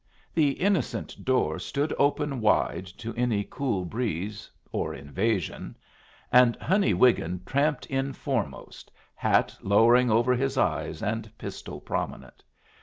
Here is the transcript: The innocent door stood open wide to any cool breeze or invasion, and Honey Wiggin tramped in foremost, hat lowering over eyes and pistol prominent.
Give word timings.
The 0.33 0.53
innocent 0.53 1.23
door 1.23 1.59
stood 1.59 1.93
open 1.99 2.39
wide 2.41 2.87
to 2.97 3.13
any 3.13 3.43
cool 3.47 3.85
breeze 3.85 4.49
or 4.71 4.95
invasion, 4.95 5.77
and 6.31 6.55
Honey 6.55 6.95
Wiggin 6.95 7.41
tramped 7.45 7.85
in 7.85 8.11
foremost, 8.13 8.91
hat 9.13 9.55
lowering 9.61 10.09
over 10.09 10.33
eyes 10.59 11.03
and 11.03 11.31
pistol 11.37 11.79
prominent. 11.79 12.43